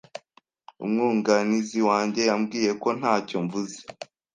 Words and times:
Umwunganizi 0.85 1.79
wanjye 1.89 2.21
yambwiye 2.29 2.71
ko 2.81 2.89
ntacyo 2.99 3.37
mvuze. 3.45 3.79